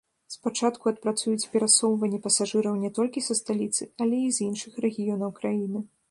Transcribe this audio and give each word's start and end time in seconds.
Спачатку 0.35 0.85
адпрацуюць 0.91 1.49
перасоўванне 1.55 2.19
пасажыраў 2.25 2.79
не 2.85 2.91
толькі 2.99 3.23
са 3.27 3.37
сталіцы, 3.41 3.83
але 4.05 4.23
і 4.29 4.31
з 4.39 4.47
іншых 4.47 4.79
рэгіёнаў 4.87 5.35
краіны. 5.41 5.83